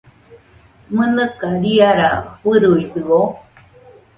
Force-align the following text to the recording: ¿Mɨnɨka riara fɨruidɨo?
¿Mɨnɨka 0.95 1.47
riara 1.61 2.09
fɨruidɨo? 2.39 3.19